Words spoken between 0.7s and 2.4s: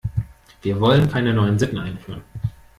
wollen keine neuen Sitten einführen.